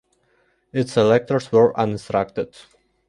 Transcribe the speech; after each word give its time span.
Its 0.73 0.97
electors 0.97 1.51
were 1.51 1.79
uninstructed. 1.79 2.55